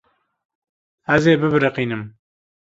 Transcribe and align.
Ez 1.15 1.23
ê 1.31 1.33
bibiriqînim. 1.41 2.03